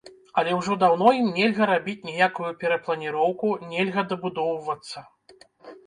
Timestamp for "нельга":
1.35-1.67, 3.75-4.09